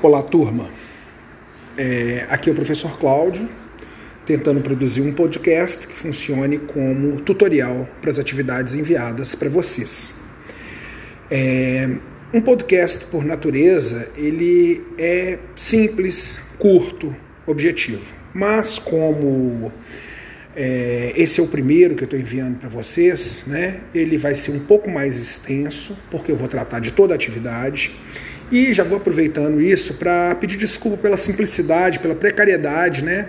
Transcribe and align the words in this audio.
Olá, 0.00 0.22
turma. 0.22 0.70
É, 1.76 2.24
aqui 2.28 2.48
é 2.48 2.52
o 2.52 2.54
professor 2.54 2.96
Cláudio, 3.00 3.48
tentando 4.24 4.60
produzir 4.60 5.00
um 5.00 5.12
podcast 5.12 5.88
que 5.88 5.92
funcione 5.92 6.56
como 6.56 7.20
tutorial 7.22 7.88
para 8.00 8.12
as 8.12 8.18
atividades 8.20 8.74
enviadas 8.74 9.34
para 9.34 9.48
vocês. 9.48 10.20
É, 11.28 11.90
um 12.32 12.40
podcast, 12.40 13.06
por 13.06 13.24
natureza, 13.24 14.08
ele 14.16 14.86
é 14.96 15.40
simples, 15.56 16.42
curto, 16.60 17.12
objetivo. 17.44 18.14
Mas 18.32 18.78
como 18.78 19.72
é, 20.54 21.12
esse 21.16 21.40
é 21.40 21.42
o 21.42 21.48
primeiro 21.48 21.96
que 21.96 22.04
eu 22.04 22.06
estou 22.06 22.20
enviando 22.20 22.60
para 22.60 22.68
vocês, 22.68 23.46
né? 23.48 23.80
Ele 23.92 24.16
vai 24.16 24.36
ser 24.36 24.52
um 24.52 24.60
pouco 24.60 24.88
mais 24.88 25.18
extenso, 25.20 25.98
porque 26.08 26.30
eu 26.30 26.36
vou 26.36 26.46
tratar 26.46 26.78
de 26.78 26.92
toda 26.92 27.14
a 27.14 27.16
atividade 27.16 27.98
e 28.50 28.72
já 28.72 28.82
vou 28.82 28.98
aproveitando 28.98 29.60
isso 29.60 29.94
para 29.94 30.34
pedir 30.34 30.56
desculpa 30.56 30.96
pela 30.96 31.16
simplicidade, 31.16 31.98
pela 31.98 32.14
precariedade, 32.14 33.02
né? 33.02 33.28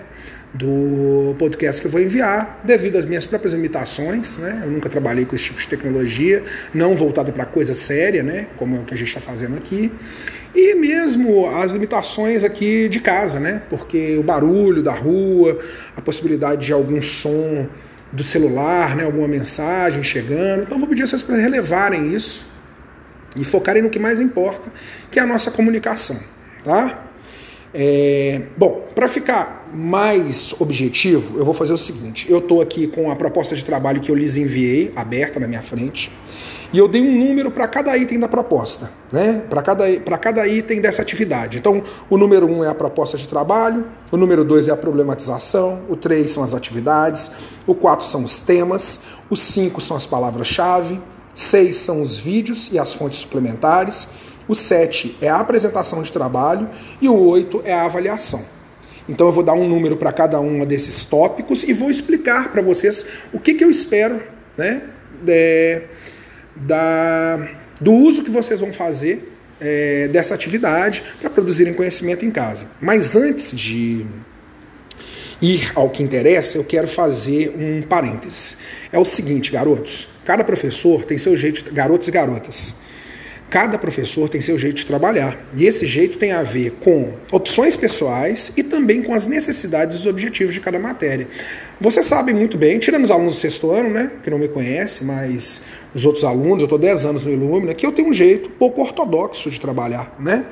do 0.53 1.35
podcast 1.37 1.79
que 1.79 1.87
eu 1.87 1.91
vou 1.91 2.01
enviar, 2.01 2.61
devido 2.63 2.97
às 2.97 3.05
minhas 3.05 3.25
próprias 3.25 3.53
limitações, 3.53 4.39
né? 4.39 4.61
Eu 4.63 4.71
nunca 4.71 4.89
trabalhei 4.89 5.25
com 5.25 5.35
esse 5.35 5.45
tipo 5.45 5.59
de 5.59 5.67
tecnologia, 5.67 6.43
não 6.73 6.95
voltado 6.95 7.31
para 7.31 7.45
coisa 7.45 7.75
séria, 7.75 8.23
né? 8.23 8.47
Como 8.57 8.75
é 8.75 8.79
o 8.79 8.83
que 8.83 8.93
a 8.93 8.97
gente 8.97 9.09
está 9.09 9.19
fazendo 9.19 9.55
aqui. 9.57 9.91
E 10.55 10.73
mesmo 10.73 11.47
as 11.47 11.71
limitações 11.71 12.43
aqui 12.43 12.89
de 12.89 12.99
casa, 12.99 13.39
né? 13.39 13.61
Porque 13.69 14.17
o 14.17 14.23
barulho 14.23 14.81
da 14.81 14.91
rua, 14.91 15.59
a 15.95 16.01
possibilidade 16.01 16.65
de 16.65 16.73
algum 16.73 16.99
som 17.01 17.67
do 18.11 18.23
celular, 18.23 18.95
né? 18.95 19.03
Alguma 19.03 19.27
mensagem 19.27 20.03
chegando. 20.03 20.63
Então 20.63 20.79
vou 20.79 20.87
pedir 20.87 21.03
a 21.03 21.07
vocês 21.07 21.21
para 21.21 21.35
relevarem 21.35 22.15
isso 22.15 22.48
e 23.35 23.43
focarem 23.43 23.81
no 23.81 23.89
que 23.89 23.99
mais 23.99 24.19
importa, 24.19 24.71
que 25.11 25.19
é 25.19 25.21
a 25.21 25.25
nossa 25.25 25.51
comunicação, 25.51 26.19
tá? 26.63 27.05
É, 27.71 28.41
bom, 28.57 28.87
para 28.95 29.07
ficar 29.07 29.69
mais 29.71 30.55
objetivo, 30.59 31.37
eu 31.37 31.45
vou 31.45 31.53
fazer 31.53 31.71
o 31.73 31.77
seguinte: 31.77 32.25
eu 32.29 32.39
estou 32.39 32.61
aqui 32.61 32.87
com 32.87 33.11
a 33.11 33.15
proposta 33.15 33.55
de 33.55 33.63
trabalho 33.63 34.01
que 34.01 34.09
eu 34.09 34.15
lhes 34.15 34.37
enviei, 34.37 34.91
aberta 34.95 35.39
na 35.39 35.47
minha 35.47 35.61
frente, 35.61 36.11
e 36.73 36.79
eu 36.79 36.87
dei 36.87 36.99
um 36.99 37.27
número 37.27 37.51
para 37.51 37.67
cada 37.67 37.95
item 37.95 38.19
da 38.19 38.27
proposta, 38.27 38.89
né? 39.11 39.43
Para 39.47 39.61
cada, 39.61 39.85
cada 40.17 40.47
item 40.47 40.81
dessa 40.81 41.03
atividade. 41.03 41.59
Então, 41.59 41.83
o 42.09 42.17
número 42.17 42.47
1 42.47 42.57
um 42.57 42.63
é 42.63 42.69
a 42.69 42.75
proposta 42.75 43.17
de 43.17 43.27
trabalho, 43.27 43.85
o 44.11 44.17
número 44.17 44.43
2 44.43 44.67
é 44.67 44.71
a 44.71 44.77
problematização, 44.77 45.83
o 45.87 45.95
3 45.95 46.27
são 46.27 46.43
as 46.43 46.55
atividades, 46.55 47.31
o 47.67 47.75
4 47.75 48.03
são 48.03 48.23
os 48.23 48.39
temas, 48.39 49.01
o 49.29 49.35
5 49.35 49.79
são 49.79 49.95
as 49.95 50.07
palavras-chave, 50.07 50.99
6 51.39 51.75
são 51.75 52.01
os 52.01 52.17
vídeos 52.17 52.69
e 52.71 52.77
as 52.77 52.93
fontes 52.93 53.19
suplementares. 53.19 54.09
O 54.47 54.53
7 54.53 55.17
é 55.21 55.29
a 55.29 55.37
apresentação 55.37 56.01
de 56.01 56.11
trabalho 56.11 56.69
e 57.01 57.07
o 57.07 57.15
8 57.15 57.61
é 57.63 57.73
a 57.73 57.85
avaliação. 57.85 58.43
Então 59.07 59.27
eu 59.27 59.31
vou 59.31 59.43
dar 59.43 59.53
um 59.53 59.67
número 59.67 59.95
para 59.95 60.11
cada 60.11 60.39
um 60.41 60.65
desses 60.65 61.05
tópicos 61.05 61.63
e 61.63 61.71
vou 61.71 61.89
explicar 61.89 62.51
para 62.51 62.61
vocês 62.61 63.05
o 63.31 63.39
que, 63.39 63.53
que 63.53 63.63
eu 63.63 63.69
espero 63.69 64.21
né, 64.57 64.81
de, 65.23 65.81
da, 66.55 67.47
do 67.79 67.93
uso 67.93 68.21
que 68.21 68.29
vocês 68.29 68.59
vão 68.59 68.73
fazer 68.73 69.33
é, 69.61 70.09
dessa 70.09 70.35
atividade 70.35 71.03
para 71.21 71.29
produzirem 71.29 71.73
conhecimento 71.73 72.25
em 72.25 72.31
casa. 72.31 72.65
Mas 72.81 73.15
antes 73.15 73.55
de 73.55 74.05
ir 75.41 75.71
ao 75.73 75.89
que 75.89 76.03
interessa, 76.03 76.57
eu 76.57 76.65
quero 76.65 76.87
fazer 76.87 77.55
um 77.57 77.81
parêntese. 77.81 78.57
É 78.91 78.99
o 78.99 79.05
seguinte, 79.05 79.51
garotos: 79.51 80.09
cada 80.29 80.43
professor 80.43 81.05
tem 81.05 81.17
seu 81.17 81.35
jeito, 81.35 81.73
garotos 81.73 82.07
e 82.07 82.11
garotas 82.11 82.75
Cada 83.49 83.79
professor 83.79 84.29
tem 84.29 84.39
seu 84.41 84.59
jeito 84.59 84.75
de 84.75 84.85
trabalhar. 84.85 85.43
E 85.55 85.65
esse 85.65 85.87
jeito 85.87 86.19
tem 86.19 86.31
a 86.31 86.43
ver 86.43 86.73
com 86.81 87.15
opções 87.31 87.75
pessoais 87.75 88.51
e 88.55 88.61
também 88.61 89.01
com 89.01 89.15
as 89.15 89.25
necessidades 89.25 89.97
e 89.97 90.01
os 90.01 90.05
objetivos 90.05 90.53
de 90.53 90.61
cada 90.61 90.77
matéria. 90.77 91.27
Vocês 91.81 92.05
sabem 92.05 92.35
muito 92.35 92.59
bem, 92.59 92.77
tirando 92.77 93.05
os 93.05 93.09
alunos 93.09 93.37
do 93.37 93.41
sexto 93.41 93.71
ano, 93.71 93.89
né, 93.89 94.11
que 94.23 94.29
não 94.29 94.37
me 94.37 94.47
conhecem, 94.47 95.07
mas 95.07 95.63
os 95.95 96.05
outros 96.05 96.23
alunos, 96.23 96.59
eu 96.59 96.65
estou 96.65 96.77
10 96.77 97.05
anos 97.05 97.25
no 97.25 97.31
Ilumina, 97.31 97.73
que 97.73 97.87
eu 97.87 97.91
tenho 97.91 98.09
um 98.09 98.13
jeito 98.13 98.51
pouco 98.51 98.81
ortodoxo 98.81 99.49
de 99.49 99.59
trabalhar, 99.59 100.15
né? 100.19 100.45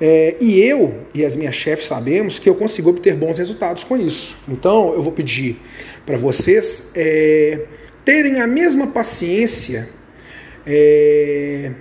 É, 0.00 0.36
e 0.40 0.60
eu 0.60 0.94
e 1.12 1.24
as 1.24 1.34
minhas 1.34 1.56
chefes 1.56 1.86
sabemos 1.88 2.38
que 2.38 2.48
eu 2.48 2.54
consigo 2.54 2.90
obter 2.90 3.16
bons 3.16 3.38
resultados 3.38 3.82
com 3.82 3.96
isso. 3.96 4.36
Então 4.48 4.94
eu 4.94 5.02
vou 5.02 5.12
pedir 5.12 5.60
para 6.06 6.16
vocês 6.16 6.92
é, 6.94 7.66
terem 8.04 8.40
a 8.40 8.46
mesma 8.46 8.86
paciência. 8.86 9.88
É, 10.66 11.72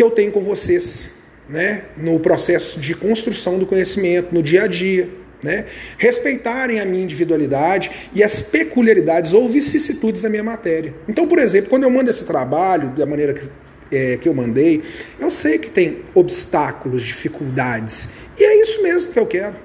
que 0.00 0.02
eu 0.02 0.10
tenho 0.10 0.32
com 0.32 0.40
vocês, 0.40 1.16
né, 1.46 1.84
no 1.94 2.18
processo 2.20 2.80
de 2.80 2.94
construção 2.94 3.58
do 3.58 3.66
conhecimento, 3.66 4.34
no 4.34 4.42
dia 4.42 4.64
a 4.64 4.66
dia, 4.66 5.10
né, 5.42 5.66
respeitarem 5.98 6.80
a 6.80 6.86
minha 6.86 7.04
individualidade 7.04 7.90
e 8.14 8.22
as 8.22 8.40
peculiaridades 8.40 9.34
ou 9.34 9.46
vicissitudes 9.46 10.22
da 10.22 10.30
minha 10.30 10.42
matéria. 10.42 10.94
Então, 11.06 11.26
por 11.26 11.38
exemplo, 11.38 11.68
quando 11.68 11.82
eu 11.82 11.90
mando 11.90 12.08
esse 12.08 12.24
trabalho 12.24 12.88
da 12.90 13.04
maneira 13.04 13.34
que, 13.34 13.48
é, 13.92 14.16
que 14.16 14.26
eu 14.26 14.32
mandei, 14.32 14.82
eu 15.18 15.30
sei 15.30 15.58
que 15.58 15.68
tem 15.68 15.98
obstáculos, 16.14 17.02
dificuldades, 17.02 18.12
e 18.38 18.42
é 18.42 18.62
isso 18.62 18.82
mesmo 18.82 19.12
que 19.12 19.18
eu 19.18 19.26
quero. 19.26 19.56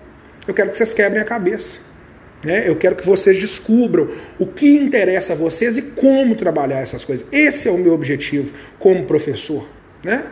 Eu 0.46 0.54
quero 0.54 0.70
que 0.70 0.78
vocês 0.78 0.94
quebrem 0.94 1.22
a 1.22 1.26
cabeça. 1.26 1.95
Né? 2.46 2.64
Eu 2.70 2.76
quero 2.76 2.96
que 2.96 3.06
vocês 3.06 3.40
descubram 3.40 4.08
o 4.38 4.46
que 4.46 4.68
interessa 4.68 5.34
a 5.34 5.36
vocês 5.36 5.78
e 5.78 5.82
como 5.82 6.36
trabalhar 6.36 6.80
essas 6.80 7.04
coisas. 7.04 7.26
Esse 7.32 7.68
é 7.68 7.72
o 7.72 7.78
meu 7.78 7.94
objetivo 7.94 8.54
como 8.78 9.06
professor. 9.06 9.68
Né? 10.04 10.24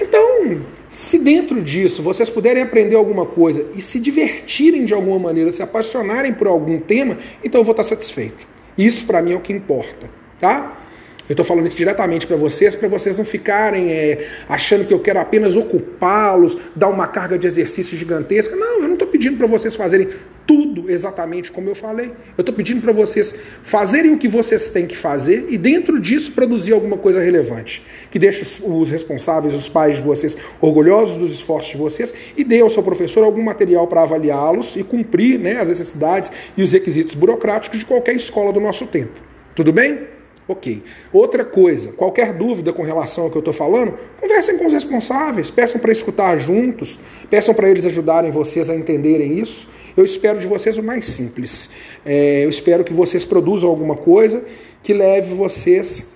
Então, 0.00 0.62
se 0.88 1.18
dentro 1.18 1.62
disso 1.62 2.02
vocês 2.02 2.30
puderem 2.30 2.62
aprender 2.62 2.96
alguma 2.96 3.26
coisa 3.26 3.66
e 3.76 3.82
se 3.82 4.00
divertirem 4.00 4.86
de 4.86 4.94
alguma 4.94 5.18
maneira, 5.18 5.52
se 5.52 5.62
apaixonarem 5.62 6.32
por 6.32 6.46
algum 6.46 6.80
tema, 6.80 7.18
então 7.44 7.60
eu 7.60 7.64
vou 7.64 7.72
estar 7.72 7.84
satisfeito. 7.84 8.46
Isso 8.76 9.04
para 9.04 9.20
mim 9.20 9.32
é 9.34 9.36
o 9.36 9.40
que 9.40 9.52
importa, 9.52 10.08
tá? 10.40 10.80
Eu 11.28 11.32
estou 11.32 11.44
falando 11.44 11.66
isso 11.66 11.76
diretamente 11.76 12.26
para 12.26 12.36
vocês, 12.36 12.74
para 12.76 12.86
vocês 12.86 13.16
não 13.16 13.24
ficarem 13.24 13.90
é, 13.90 14.28
achando 14.46 14.86
que 14.86 14.92
eu 14.92 14.98
quero 14.98 15.18
apenas 15.18 15.56
ocupá-los, 15.56 16.58
dar 16.76 16.88
uma 16.88 17.06
carga 17.06 17.38
de 17.38 17.46
exercício 17.46 17.96
gigantesca. 17.96 18.54
Não, 18.54 18.82
eu 18.82 18.88
não 18.88 18.93
pedindo 19.14 19.36
para 19.36 19.46
vocês 19.46 19.76
fazerem 19.76 20.08
tudo 20.44 20.90
exatamente 20.90 21.52
como 21.52 21.68
eu 21.68 21.74
falei. 21.76 22.06
Eu 22.36 22.42
estou 22.42 22.52
pedindo 22.52 22.82
para 22.82 22.92
vocês 22.92 23.38
fazerem 23.62 24.12
o 24.12 24.18
que 24.18 24.26
vocês 24.26 24.70
têm 24.70 24.88
que 24.88 24.96
fazer 24.96 25.46
e 25.50 25.56
dentro 25.56 26.00
disso 26.00 26.32
produzir 26.32 26.72
alguma 26.72 26.96
coisa 26.96 27.22
relevante, 27.22 27.86
que 28.10 28.18
deixe 28.18 28.42
os 28.64 28.90
responsáveis, 28.90 29.54
os 29.54 29.68
pais 29.68 29.98
de 29.98 30.02
vocês, 30.02 30.36
orgulhosos 30.60 31.16
dos 31.16 31.30
esforços 31.30 31.70
de 31.70 31.76
vocês 31.76 32.12
e 32.36 32.42
dê 32.42 32.60
ao 32.60 32.68
seu 32.68 32.82
professor 32.82 33.22
algum 33.22 33.40
material 33.40 33.86
para 33.86 34.02
avaliá-los 34.02 34.74
e 34.74 34.82
cumprir 34.82 35.38
né, 35.38 35.60
as 35.60 35.68
necessidades 35.68 36.32
e 36.56 36.62
os 36.64 36.72
requisitos 36.72 37.14
burocráticos 37.14 37.78
de 37.78 37.86
qualquer 37.86 38.16
escola 38.16 38.52
do 38.52 38.58
nosso 38.58 38.84
tempo. 38.84 39.22
Tudo 39.54 39.72
bem? 39.72 40.13
Ok. 40.46 40.82
Outra 41.12 41.42
coisa, 41.42 41.92
qualquer 41.92 42.34
dúvida 42.34 42.72
com 42.72 42.82
relação 42.82 43.24
ao 43.24 43.30
que 43.30 43.36
eu 43.36 43.40
estou 43.40 43.54
falando, 43.54 43.98
conversem 44.20 44.58
com 44.58 44.66
os 44.66 44.72
responsáveis, 44.74 45.50
peçam 45.50 45.80
para 45.80 45.90
escutar 45.90 46.36
juntos, 46.38 46.98
peçam 47.30 47.54
para 47.54 47.68
eles 47.68 47.86
ajudarem 47.86 48.30
vocês 48.30 48.68
a 48.68 48.74
entenderem 48.74 49.38
isso. 49.38 49.68
Eu 49.96 50.04
espero 50.04 50.38
de 50.38 50.46
vocês 50.46 50.76
o 50.76 50.82
mais 50.82 51.06
simples. 51.06 51.70
É, 52.04 52.44
eu 52.44 52.50
espero 52.50 52.84
que 52.84 52.92
vocês 52.92 53.24
produzam 53.24 53.70
alguma 53.70 53.96
coisa 53.96 54.44
que 54.82 54.92
leve 54.92 55.34
vocês 55.34 56.12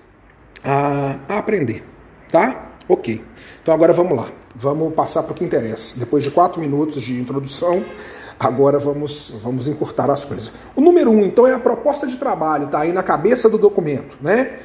a, 0.63 1.19
a 1.27 1.37
aprender. 1.39 1.83
Tá? 2.31 2.73
Ok. 2.87 3.21
Então 3.63 3.73
agora 3.73 3.93
vamos 3.93 4.15
lá. 4.15 4.29
Vamos 4.55 4.93
passar 4.93 5.23
para 5.23 5.31
o 5.31 5.35
que 5.35 5.43
interessa. 5.43 5.99
Depois 5.99 6.23
de 6.23 6.29
quatro 6.29 6.59
minutos 6.61 7.01
de 7.01 7.13
introdução, 7.19 7.83
Agora 8.39 8.79
vamos, 8.79 9.33
vamos 9.43 9.67
encurtar 9.67 10.09
as 10.09 10.23
coisas. 10.23 10.49
O 10.73 10.79
número 10.79 11.11
um, 11.11 11.25
então, 11.25 11.45
é 11.45 11.53
a 11.53 11.59
proposta 11.59 12.07
de 12.07 12.15
trabalho, 12.15 12.65
está 12.65 12.79
aí 12.81 12.93
na 12.93 13.03
cabeça 13.03 13.49
do 13.49 13.57
documento, 13.57 14.15
né? 14.21 14.59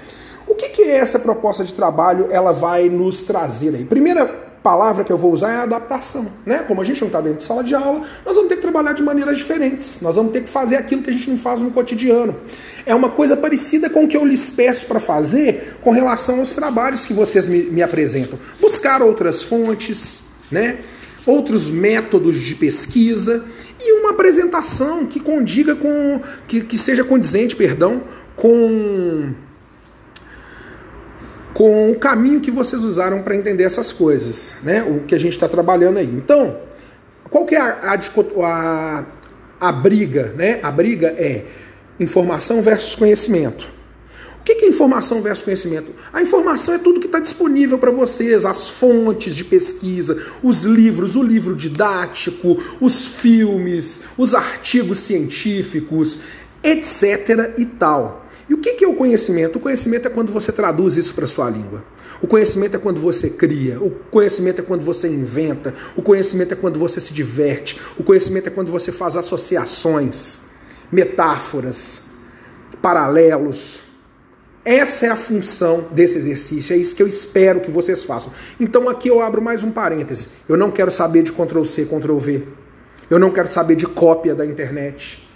O 0.47 0.55
que, 0.55 0.69
que 0.69 0.83
é 0.83 0.99
essa 0.99 1.19
proposta 1.19 1.65
de 1.65 1.73
trabalho 1.73 2.29
ela 2.31 2.53
vai 2.53 2.89
nos 2.89 3.25
trazer 3.25 3.75
aí? 3.75 3.85
Primeira 3.85 4.45
palavra 4.63 5.03
que 5.03 5.13
eu 5.13 5.19
vou 5.19 5.33
usar 5.33 5.53
é 5.53 5.57
adaptação, 5.57 6.27
né? 6.47 6.65
Como 6.69 6.81
a 6.81 6.85
gente 6.85 7.01
não 7.01 7.09
está 7.09 7.21
dentro 7.21 7.39
de 7.39 7.45
sala 7.45 7.65
de 7.65 7.75
aula, 7.75 8.03
nós 8.25 8.37
vamos 8.37 8.49
ter 8.49 8.57
que 8.57 8.63
trabalhar 8.63 8.93
de 8.93 9.03
maneiras 9.03 9.37
diferentes. 9.37 10.01
Nós 10.01 10.15
vamos 10.15 10.33
ter 10.33 10.43
que 10.43 10.49
fazer 10.49 10.77
aquilo 10.77 11.03
que 11.03 11.11
a 11.11 11.13
gente 11.13 11.29
não 11.29 11.37
faz 11.37 11.61
no 11.61 11.71
cotidiano. 11.71 12.37
É 12.87 12.95
uma 12.95 13.11
coisa 13.11 13.37
parecida 13.37 13.91
com 13.91 14.05
o 14.05 14.09
que 14.09 14.17
eu 14.17 14.25
lhes 14.25 14.49
peço 14.51 14.87
para 14.87 15.01
fazer 15.01 15.79
com 15.83 15.91
relação 15.91 16.39
aos 16.39 16.55
trabalhos 16.55 17.05
que 17.05 17.13
vocês 17.13 17.49
me, 17.49 17.65
me 17.65 17.83
apresentam. 17.83 18.39
Buscar 18.61 19.03
outras 19.03 19.43
fontes, 19.43 20.23
né? 20.51 20.79
Outros 21.27 21.71
métodos 21.71 22.37
de 22.37 22.55
pesquisa 22.55 23.45
e 23.85 24.01
uma 24.01 24.11
apresentação 24.11 25.07
que 25.07 25.21
condiga 25.21 25.77
com 25.77 26.21
que, 26.47 26.63
que 26.63 26.79
seja 26.79 27.05
condizente, 27.05 27.55
perdão, 27.55 28.05
com 28.37 29.35
com 31.53 31.93
o 31.93 31.99
caminho 31.99 32.41
que 32.41 32.51
vocês 32.51 32.83
usaram 32.83 33.23
para 33.23 33.37
entender 33.37 33.63
essas 33.63 33.93
coisas, 33.93 34.55
né? 34.65 34.83
O 34.83 35.01
que 35.01 35.15
a 35.15 35.21
gente 35.21 35.35
está 35.35 35.49
trabalhando 35.49 35.99
aí. 35.99 36.11
Então, 36.13 36.59
qual 37.31 37.47
que 37.47 37.55
é 37.55 37.61
a, 37.61 37.97
a, 38.43 39.07
a, 39.61 39.73
briga, 39.73 40.33
né? 40.37 40.59
A 40.63 40.73
briga 40.73 41.15
é 41.17 41.45
informação 42.01 42.61
versus 42.61 42.97
conhecimento. 42.97 43.74
O 44.45 44.47
que 44.47 44.67
é 44.67 44.69
informação 44.69 45.23
versus 45.23 45.43
conhecimento? 45.43 45.95
A 46.13 46.21
informação 46.21 46.75
é 46.75 46.79
tudo 46.79 47.01
que 47.01 47.07
está 47.07 47.19
disponível 47.19 47.79
para 47.79 47.91
vocês, 47.91 48.45
as 48.45 48.69
fontes 48.69 49.35
de 49.35 49.43
pesquisa, 49.43 50.23
os 50.43 50.65
livros, 50.65 51.17
o 51.17 51.23
livro 51.23 51.57
didático, 51.57 52.63
os 52.79 53.07
filmes, 53.07 54.03
os 54.19 54.35
artigos 54.35 54.99
científicos, 54.99 56.19
etc. 56.63 57.55
e 57.57 57.65
tal. 57.65 58.27
E 58.47 58.53
o 58.53 58.59
que 58.59 58.85
é 58.85 58.87
o 58.87 58.93
conhecimento? 58.93 59.57
O 59.57 59.61
conhecimento 59.61 60.09
é 60.09 60.11
quando 60.11 60.31
você 60.31 60.53
traduz 60.53 60.99
isso 60.99 61.15
para 61.15 61.27
sua 61.27 61.49
língua. 61.49 61.83
O 62.21 62.27
conhecimento 62.27 62.77
é 62.77 62.79
quando 62.79 63.01
você 63.01 63.31
cria, 63.31 63.83
o 63.83 63.91
conhecimento 63.91 64.61
é 64.61 64.63
quando 64.63 64.85
você 64.85 65.09
inventa, 65.09 65.73
o 65.97 66.03
conhecimento 66.03 66.53
é 66.53 66.57
quando 66.57 66.79
você 66.79 67.01
se 67.01 67.15
diverte, 67.15 67.81
o 67.97 68.05
conhecimento 68.05 68.49
é 68.49 68.51
quando 68.51 68.71
você 68.71 68.93
faz 68.93 69.17
associações, 69.17 70.41
metáforas, 70.93 72.11
paralelos, 72.83 73.84
essa 74.65 75.07
é 75.07 75.09
a 75.11 75.17
função 75.17 75.89
desse 75.91 76.17
exercício, 76.17 76.75
é 76.75 76.77
isso 76.77 76.97
que 76.97 77.03
eu 77.03 77.07
espero 77.07 77.61
que 77.61 77.71
vocês 77.71 78.05
façam. 78.05 78.33
Então 78.59 78.89
aqui 78.89 79.09
eu 79.09 79.21
abro 79.21 79.43
mais 79.43 79.63
um 79.63 79.71
parêntese. 79.71 80.29
Eu 80.49 80.57
não 80.57 80.71
quero 80.71 80.91
saber 80.91 81.23
de 81.23 81.33
Ctrl 81.33 81.65
C, 81.65 81.85
Ctrl 81.85 82.17
V. 82.17 82.49
Eu 83.11 83.19
não 83.19 83.31
quero 83.31 83.49
saber 83.49 83.77
de 83.77 83.87
cópia 83.87 84.35
da 84.35 84.47
internet. 84.47 85.29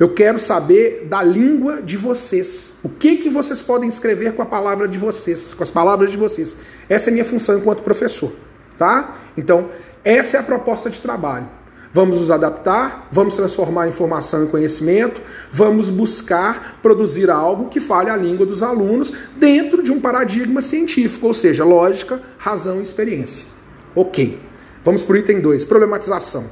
Eu 0.00 0.12
quero 0.12 0.38
saber 0.40 1.06
da 1.08 1.22
língua 1.22 1.82
de 1.82 1.96
vocês. 1.96 2.76
O 2.82 2.88
que 2.88 3.16
que 3.16 3.28
vocês 3.28 3.60
podem 3.62 3.88
escrever 3.88 4.32
com 4.32 4.42
a 4.42 4.46
palavra 4.46 4.88
de 4.88 4.98
vocês, 4.98 5.52
com 5.52 5.62
as 5.62 5.70
palavras 5.70 6.10
de 6.10 6.16
vocês. 6.16 6.56
Essa 6.88 7.10
é 7.10 7.12
a 7.12 7.12
minha 7.12 7.24
função 7.24 7.58
enquanto 7.58 7.82
professor, 7.82 8.32
tá? 8.78 9.14
Então, 9.36 9.68
essa 10.02 10.38
é 10.38 10.40
a 10.40 10.42
proposta 10.42 10.88
de 10.88 11.00
trabalho. 11.00 11.48
Vamos 11.94 12.18
nos 12.18 12.28
adaptar, 12.32 13.06
vamos 13.12 13.36
transformar 13.36 13.86
informação 13.86 14.42
em 14.42 14.48
conhecimento, 14.48 15.22
vamos 15.48 15.90
buscar 15.90 16.80
produzir 16.82 17.30
algo 17.30 17.68
que 17.68 17.78
fale 17.78 18.10
a 18.10 18.16
língua 18.16 18.44
dos 18.44 18.64
alunos 18.64 19.12
dentro 19.36 19.80
de 19.80 19.92
um 19.92 20.00
paradigma 20.00 20.60
científico, 20.60 21.28
ou 21.28 21.32
seja, 21.32 21.64
lógica, 21.64 22.20
razão 22.36 22.80
e 22.80 22.82
experiência. 22.82 23.46
Ok. 23.94 24.40
Vamos 24.84 25.04
para 25.04 25.14
o 25.14 25.16
item 25.18 25.40
2, 25.40 25.64
problematização. 25.66 26.42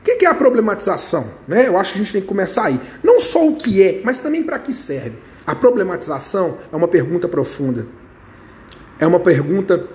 O 0.00 0.04
que 0.04 0.24
é 0.24 0.28
a 0.28 0.34
problematização? 0.34 1.26
Né? 1.46 1.68
Eu 1.68 1.76
acho 1.76 1.92
que 1.92 1.98
a 1.98 2.02
gente 2.02 2.12
tem 2.14 2.22
que 2.22 2.26
começar 2.26 2.64
aí. 2.64 2.80
Não 3.04 3.20
só 3.20 3.46
o 3.46 3.56
que 3.56 3.82
é, 3.82 4.00
mas 4.02 4.20
também 4.20 4.42
para 4.42 4.58
que 4.58 4.72
serve. 4.72 5.18
A 5.46 5.54
problematização 5.54 6.56
é 6.72 6.74
uma 6.74 6.88
pergunta 6.88 7.28
profunda. 7.28 7.86
É 8.98 9.06
uma 9.06 9.20
pergunta 9.20 9.86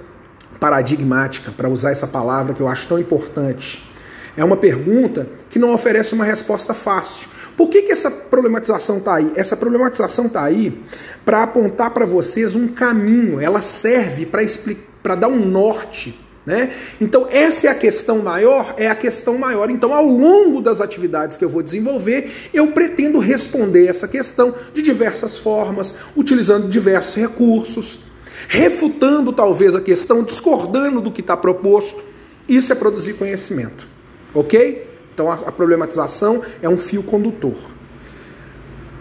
paradigmática, 0.59 1.51
para 1.51 1.67
usar 1.67 1.89
essa 1.89 2.05
palavra 2.05 2.53
que 2.53 2.61
eu 2.61 2.67
acho 2.67 2.87
tão 2.87 2.99
importante. 2.99 3.91
É 4.35 4.43
uma 4.43 4.57
pergunta 4.57 5.29
que 5.49 5.59
não 5.59 5.73
oferece 5.73 6.13
uma 6.13 6.25
resposta 6.25 6.73
fácil. 6.73 7.29
Por 7.55 7.69
que, 7.69 7.83
que 7.83 7.91
essa 7.91 8.09
problematização 8.09 8.97
está 8.97 9.15
aí? 9.15 9.31
Essa 9.35 9.55
problematização 9.55 10.25
está 10.25 10.43
aí 10.43 10.81
para 11.23 11.43
apontar 11.43 11.91
para 11.91 12.05
vocês 12.05 12.55
um 12.55 12.67
caminho, 12.67 13.39
ela 13.39 13.61
serve 13.61 14.25
para 14.25 15.15
dar 15.15 15.27
um 15.27 15.45
norte. 15.45 16.19
Né? 16.45 16.73
Então, 16.99 17.25
essa 17.29 17.67
é 17.67 17.69
a 17.69 17.75
questão 17.75 18.19
maior, 18.19 18.73
é 18.75 18.89
a 18.89 18.95
questão 18.95 19.37
maior. 19.37 19.69
Então, 19.69 19.93
ao 19.93 20.05
longo 20.05 20.59
das 20.59 20.81
atividades 20.81 21.37
que 21.37 21.45
eu 21.45 21.49
vou 21.49 21.63
desenvolver, 21.63 22.49
eu 22.53 22.71
pretendo 22.73 23.17
responder 23.19 23.87
essa 23.87 24.09
questão 24.09 24.53
de 24.73 24.81
diversas 24.81 25.37
formas, 25.37 25.95
utilizando 26.17 26.67
diversos 26.67 27.15
recursos, 27.15 28.01
refutando 28.49 29.31
talvez 29.31 29.73
a 29.73 29.79
questão, 29.79 30.21
discordando 30.21 30.99
do 30.99 31.11
que 31.11 31.21
está 31.21 31.37
proposto. 31.37 32.03
Isso 32.49 32.73
é 32.73 32.75
produzir 32.75 33.13
conhecimento. 33.13 33.92
Ok? 34.33 34.87
Então 35.13 35.31
a, 35.31 35.51
problematização 35.51 36.41
é 36.61 36.67
um 36.67 36.77
fio 36.77 37.03
condutor. 37.03 37.55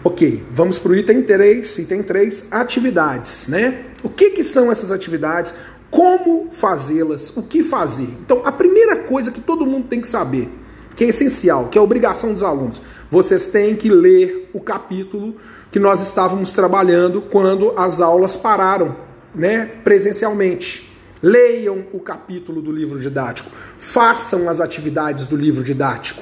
Ok, 0.03 0.45
vamos 0.51 0.77
para 0.77 0.91
o 0.91 0.95
item 0.95 1.23
3, 1.23 1.79
item 1.79 2.03
3, 2.03 2.47
atividades, 2.51 3.47
né? 3.47 3.85
O 4.03 4.09
que, 4.09 4.31
que 4.31 4.43
são 4.43 4.69
essas 4.71 4.91
atividades? 4.91 5.53
Como 5.89 6.49
fazê-las? 6.51 7.31
O 7.37 7.43
que 7.43 7.63
fazer? 7.63 8.09
Então, 8.21 8.41
a 8.43 8.51
primeira 8.51 8.97
coisa 8.97 9.31
que 9.31 9.39
todo 9.39 9.65
mundo 9.65 9.87
tem 9.87 10.01
que 10.01 10.07
saber, 10.07 10.49
que 10.95 11.05
é 11.05 11.07
essencial, 11.07 11.69
que 11.69 11.77
é 11.77 11.81
obrigação 11.81 12.33
dos 12.33 12.43
alunos, 12.43 12.81
vocês 13.09 13.47
têm 13.47 13.75
que 13.75 13.89
ler 13.89 14.49
o 14.53 14.59
capítulo 14.59 15.35
que 15.71 15.79
nós 15.79 16.01
estávamos 16.01 16.51
trabalhando 16.51 17.21
quando 17.21 17.73
as 17.77 18.01
aulas 18.01 18.35
pararam, 18.35 18.95
né, 19.33 19.65
presencialmente. 19.83 20.92
Leiam 21.23 21.85
o 21.93 22.01
capítulo 22.01 22.61
do 22.61 22.69
livro 22.69 22.99
didático. 22.99 23.49
Façam 23.77 24.49
as 24.49 24.59
atividades 24.59 25.25
do 25.25 25.37
livro 25.37 25.63
didático. 25.63 26.21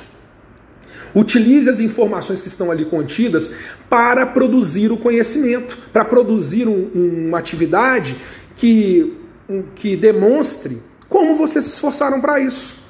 Utilize 1.16 1.70
as 1.70 1.80
informações 1.80 2.42
que 2.42 2.48
estão 2.48 2.72
ali 2.72 2.86
contidas 2.86 3.52
para 3.90 4.26
produzir 4.26 4.92
o 4.92 4.98
conhecimento, 4.98 5.78
para 5.92 6.06
produzir 6.06 6.68
um, 6.68 7.28
uma 7.28 7.40
atividade 7.40 8.16
que, 8.56 9.18
um, 9.50 9.64
que 9.76 9.98
demonstre 9.98 10.82
como 11.10 11.36
vocês 11.36 11.66
se 11.66 11.72
esforçaram 11.72 12.22
para 12.22 12.40
isso. 12.40 12.81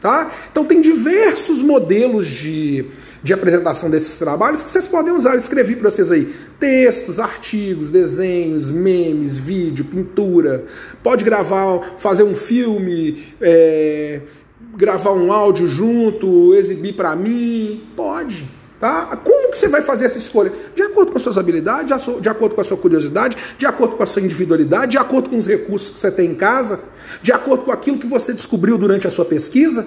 Tá? 0.00 0.30
Então 0.50 0.64
tem 0.64 0.80
diversos 0.80 1.62
modelos 1.62 2.26
de, 2.26 2.84
de 3.22 3.32
apresentação 3.32 3.88
desses 3.88 4.18
trabalhos 4.18 4.62
que 4.62 4.70
vocês 4.70 4.86
podem 4.86 5.12
usar. 5.12 5.32
Eu 5.32 5.38
escrevi 5.38 5.74
para 5.74 5.90
vocês 5.90 6.12
aí 6.12 6.32
textos, 6.60 7.18
artigos, 7.18 7.90
desenhos, 7.90 8.70
memes, 8.70 9.36
vídeo, 9.36 9.84
pintura. 9.86 10.64
Pode 11.02 11.24
gravar, 11.24 11.96
fazer 11.98 12.24
um 12.24 12.34
filme, 12.34 13.24
é, 13.40 14.20
gravar 14.76 15.12
um 15.12 15.32
áudio 15.32 15.66
junto, 15.66 16.54
exibir 16.54 16.94
para 16.94 17.16
mim. 17.16 17.82
Pode. 17.96 18.55
Tá? 18.78 19.16
Como 19.24 19.50
que 19.50 19.58
você 19.58 19.68
vai 19.68 19.80
fazer 19.80 20.04
essa 20.04 20.18
escolha? 20.18 20.52
De 20.74 20.82
acordo 20.82 21.10
com 21.10 21.16
as 21.16 21.22
suas 21.22 21.38
habilidades, 21.38 21.98
de 22.20 22.28
acordo 22.28 22.54
com 22.54 22.60
a 22.60 22.64
sua 22.64 22.76
curiosidade, 22.76 23.36
de 23.56 23.64
acordo 23.64 23.96
com 23.96 24.02
a 24.02 24.06
sua 24.06 24.20
individualidade, 24.20 24.92
de 24.92 24.98
acordo 24.98 25.30
com 25.30 25.38
os 25.38 25.46
recursos 25.46 25.90
que 25.90 25.98
você 25.98 26.10
tem 26.10 26.30
em 26.30 26.34
casa, 26.34 26.80
de 27.22 27.32
acordo 27.32 27.64
com 27.64 27.72
aquilo 27.72 27.98
que 27.98 28.06
você 28.06 28.34
descobriu 28.34 28.76
durante 28.76 29.06
a 29.06 29.10
sua 29.10 29.24
pesquisa. 29.24 29.86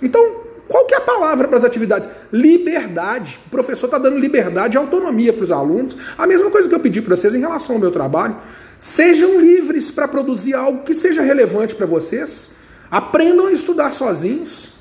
Então, 0.00 0.42
qual 0.68 0.86
que 0.86 0.94
é 0.94 0.98
a 0.98 1.00
palavra 1.00 1.48
para 1.48 1.58
as 1.58 1.64
atividades? 1.64 2.08
Liberdade. 2.32 3.40
O 3.46 3.50
professor 3.50 3.86
está 3.86 3.98
dando 3.98 4.18
liberdade 4.18 4.76
e 4.76 4.78
autonomia 4.78 5.32
para 5.32 5.44
os 5.44 5.52
alunos. 5.52 5.96
A 6.16 6.26
mesma 6.26 6.50
coisa 6.50 6.68
que 6.68 6.74
eu 6.74 6.80
pedi 6.80 7.02
para 7.02 7.14
vocês 7.16 7.34
em 7.34 7.40
relação 7.40 7.76
ao 7.76 7.80
meu 7.80 7.90
trabalho. 7.90 8.36
Sejam 8.80 9.40
livres 9.40 9.90
para 9.90 10.08
produzir 10.08 10.54
algo 10.54 10.82
que 10.82 10.94
seja 10.94 11.20
relevante 11.20 11.74
para 11.74 11.84
vocês. 11.84 12.52
Aprendam 12.90 13.48
a 13.48 13.52
estudar 13.52 13.92
sozinhos. 13.92 14.72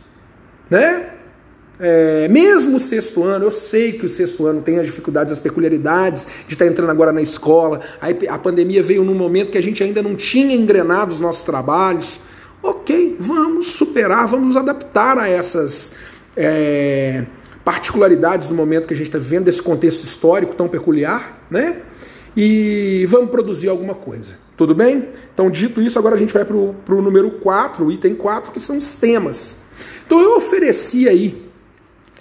Né? 0.69 1.10
É, 1.83 2.28
mesmo 2.28 2.78
o 2.78 2.80
sexto 2.80 3.24
ano, 3.24 3.45
eu 3.45 3.50
sei 3.50 3.94
que 3.94 4.06
o 4.06 4.10
sexto 4.10 4.45
ano 4.45 4.62
tem 4.62 4.78
as 4.78 4.86
dificuldades, 4.86 5.33
as 5.33 5.39
peculiaridades 5.39 6.28
de 6.48 6.54
estar 6.54 6.66
tá 6.66 6.72
entrando 6.72 6.92
agora 6.92 7.12
na 7.12 7.24
escola. 7.24 7.81
A, 8.00 8.36
a 8.36 8.38
pandemia 8.38 8.83
veio 8.83 9.04
num 9.04 9.16
momento 9.16 9.51
que 9.51 9.57
a 9.57 9.63
gente 9.63 9.83
ainda 9.83 10.00
não 10.00 10.16
tinha 10.16 10.56
engrenado 10.56 11.12
os 11.12 11.19
nossos 11.19 11.44
trabalhos. 11.44 12.19
Ok, 12.61 13.18
vamos 13.19 13.71
superar, 13.71 14.28
vamos 14.28 14.50
nos 14.50 14.57
adaptar 14.57 15.18
a 15.18 15.28
essas 15.28 15.94
é, 16.38 17.26
particularidades 17.66 18.47
do 18.47 18.54
momento 18.54 18.85
que 18.85 18.94
a 18.94 18.97
gente 18.97 19.07
está 19.07 19.18
vivendo, 19.18 19.45
desse 19.45 19.64
contexto 19.64 20.04
histórico 20.04 20.54
tão 20.54 20.68
peculiar, 20.68 21.47
né? 21.50 21.81
E 22.38 23.07
vamos 23.09 23.31
produzir 23.31 23.69
alguma 23.69 23.95
coisa. 23.95 24.35
Tudo 24.56 24.76
bem? 24.76 25.09
Então, 25.33 25.50
dito 25.50 25.81
isso, 25.81 25.97
agora 25.97 26.14
a 26.14 26.19
gente 26.19 26.31
vai 26.31 26.45
para 26.45 26.56
o 26.56 27.02
número 27.02 27.31
4, 27.31 27.83
o 27.83 27.92
item 27.92 28.14
4, 28.14 28.52
que 28.52 28.59
são 28.59 28.78
os 28.78 28.94
temas. 28.94 29.64
Então, 30.06 30.19
eu 30.21 30.35
ofereci 30.35 31.09
aí 31.09 31.50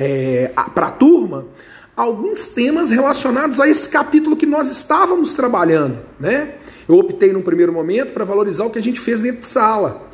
é, 0.00 0.50
para 0.74 0.86
a 0.86 0.90
turma 0.90 1.46
alguns 1.94 2.48
temas 2.48 2.90
relacionados 2.90 3.60
a 3.60 3.68
esse 3.68 3.88
capítulo 3.90 4.34
que 4.34 4.46
nós 4.46 4.70
estávamos 4.70 5.34
trabalhando. 5.34 6.00
Né? 6.18 6.54
Eu 6.88 6.96
optei 6.96 7.32
num 7.32 7.42
primeiro 7.42 7.72
momento 7.72 8.14
para 8.14 8.24
valorizar 8.24 8.64
o 8.64 8.70
que 8.70 8.78
a 8.78 8.82
gente 8.82 8.98
fez 8.98 9.20
dentro 9.20 9.40
de 9.40 9.46
sala. 9.46 10.08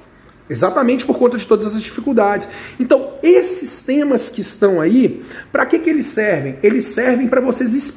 Exatamente 0.48 1.04
por 1.04 1.18
conta 1.18 1.36
de 1.36 1.44
todas 1.44 1.66
essas 1.66 1.82
dificuldades. 1.82 2.48
Então, 2.78 3.14
esses 3.20 3.80
temas 3.80 4.30
que 4.30 4.40
estão 4.40 4.80
aí, 4.80 5.22
para 5.50 5.66
que, 5.66 5.78
que 5.78 5.90
eles 5.90 6.06
servem? 6.06 6.56
Eles 6.62 6.84
servem 6.84 7.26
para 7.26 7.40
vocês 7.40 7.92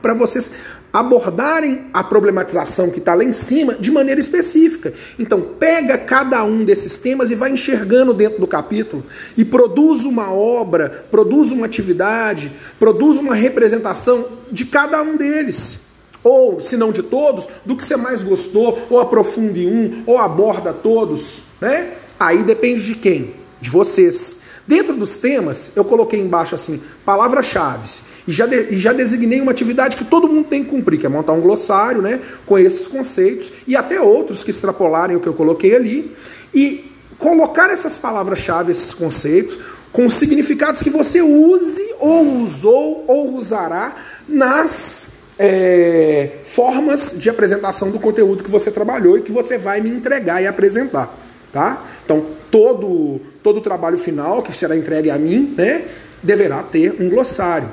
para 0.00 0.14
vocês 0.14 0.52
abordarem 0.92 1.86
a 1.92 2.02
problematização 2.02 2.90
que 2.90 3.00
está 3.00 3.14
lá 3.14 3.24
em 3.24 3.32
cima 3.32 3.74
de 3.74 3.90
maneira 3.90 4.20
específica. 4.20 4.92
Então, 5.18 5.40
pega 5.58 5.98
cada 5.98 6.44
um 6.44 6.64
desses 6.64 6.96
temas 6.96 7.30
e 7.30 7.34
vai 7.34 7.50
enxergando 7.50 8.14
dentro 8.14 8.40
do 8.40 8.46
capítulo 8.46 9.04
e 9.36 9.44
produz 9.44 10.04
uma 10.04 10.32
obra, 10.32 11.06
produz 11.10 11.50
uma 11.50 11.66
atividade, 11.66 12.52
produz 12.78 13.18
uma 13.18 13.34
representação 13.34 14.26
de 14.50 14.64
cada 14.64 15.02
um 15.02 15.16
deles 15.16 15.88
ou 16.22 16.60
se 16.60 16.76
não 16.76 16.92
de 16.92 17.02
todos, 17.02 17.48
do 17.64 17.76
que 17.76 17.84
você 17.84 17.96
mais 17.96 18.22
gostou, 18.22 18.86
ou 18.90 19.00
aprofunde 19.00 19.66
um, 19.66 20.02
ou 20.04 20.18
aborda 20.18 20.72
todos, 20.72 21.42
né? 21.60 21.92
Aí 22.18 22.42
depende 22.42 22.84
de 22.84 22.94
quem? 22.94 23.34
De 23.60 23.70
vocês. 23.70 24.38
Dentro 24.66 24.94
dos 24.94 25.16
temas, 25.16 25.72
eu 25.74 25.84
coloquei 25.84 26.20
embaixo 26.20 26.54
assim, 26.54 26.78
palavras-chave, 27.02 27.88
e 28.26 28.32
já, 28.32 28.44
de, 28.44 28.76
já 28.76 28.92
designei 28.92 29.40
uma 29.40 29.50
atividade 29.50 29.96
que 29.96 30.04
todo 30.04 30.28
mundo 30.28 30.46
tem 30.46 30.62
que 30.62 30.68
cumprir, 30.68 30.98
que 30.98 31.06
é 31.06 31.08
montar 31.08 31.32
um 31.32 31.40
glossário, 31.40 32.02
né, 32.02 32.20
com 32.44 32.58
esses 32.58 32.86
conceitos, 32.86 33.50
e 33.66 33.74
até 33.74 33.98
outros 33.98 34.44
que 34.44 34.50
extrapolarem 34.50 35.16
o 35.16 35.20
que 35.20 35.26
eu 35.26 35.32
coloquei 35.32 35.74
ali, 35.74 36.14
e 36.54 36.92
colocar 37.16 37.70
essas 37.70 37.96
palavras-chave, 37.96 38.70
esses 38.70 38.92
conceitos, 38.92 39.58
com 39.90 40.06
significados 40.10 40.82
que 40.82 40.90
você 40.90 41.22
use, 41.22 41.94
ou 41.98 42.42
usou, 42.42 43.04
ou 43.06 43.34
usará 43.36 43.96
nas 44.28 45.06
é, 45.38 46.40
formas 46.42 47.14
de 47.16 47.30
apresentação 47.30 47.90
do 47.90 47.98
conteúdo 47.98 48.44
que 48.44 48.50
você 48.50 48.70
trabalhou 48.70 49.16
e 49.16 49.22
que 49.22 49.32
você 49.32 49.56
vai 49.56 49.80
me 49.80 49.88
entregar 49.88 50.42
e 50.42 50.46
apresentar. 50.46 51.27
Tá? 51.52 51.84
Então, 52.04 52.26
todo, 52.50 53.20
todo 53.42 53.58
o 53.58 53.60
trabalho 53.60 53.96
final 53.96 54.42
que 54.42 54.52
será 54.52 54.76
entregue 54.76 55.10
a 55.10 55.18
mim 55.18 55.54
né, 55.56 55.84
deverá 56.22 56.62
ter 56.62 56.96
um 57.00 57.08
glossário. 57.08 57.68